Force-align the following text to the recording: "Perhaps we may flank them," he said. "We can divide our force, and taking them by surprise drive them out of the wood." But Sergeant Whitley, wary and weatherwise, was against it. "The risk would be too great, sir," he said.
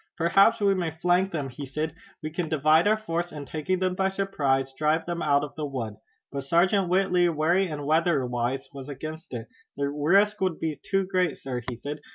"Perhaps 0.17 0.59
we 0.59 0.73
may 0.73 0.89
flank 0.89 1.31
them," 1.31 1.49
he 1.49 1.63
said. 1.63 1.93
"We 2.23 2.31
can 2.31 2.49
divide 2.49 2.87
our 2.87 2.97
force, 2.97 3.31
and 3.31 3.45
taking 3.45 3.77
them 3.77 3.93
by 3.93 4.09
surprise 4.09 4.73
drive 4.73 5.05
them 5.05 5.21
out 5.21 5.43
of 5.43 5.53
the 5.53 5.65
wood." 5.67 5.97
But 6.31 6.43
Sergeant 6.43 6.89
Whitley, 6.89 7.29
wary 7.29 7.67
and 7.67 7.85
weatherwise, 7.85 8.67
was 8.73 8.89
against 8.89 9.31
it. 9.31 9.47
"The 9.77 9.89
risk 9.91 10.41
would 10.41 10.59
be 10.59 10.79
too 10.83 11.05
great, 11.05 11.37
sir," 11.37 11.61
he 11.69 11.75
said. 11.75 11.99